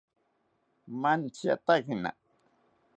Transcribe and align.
Mantziyatakina 1.01 2.09